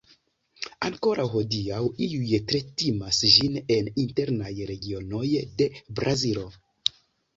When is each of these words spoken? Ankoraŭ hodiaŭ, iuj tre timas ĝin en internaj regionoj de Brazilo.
Ankoraŭ 0.87 1.25
hodiaŭ, 1.33 1.81
iuj 2.05 2.31
tre 2.51 2.61
timas 2.83 3.19
ĝin 3.35 3.59
en 3.77 3.93
internaj 4.07 4.53
regionoj 4.73 5.25
de 5.61 5.69
Brazilo. 6.01 6.49